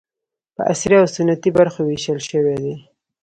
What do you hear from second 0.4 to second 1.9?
په عصري او سنتي برخو